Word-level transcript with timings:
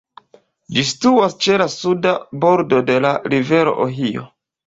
Ĝi 0.77 0.83
situas 0.91 1.35
ĉe 1.45 1.57
la 1.63 1.67
suda 1.73 2.15
bordo 2.45 2.81
de 2.89 2.97
la 3.07 3.11
rivero 3.35 3.77
Ohio. 3.87 4.27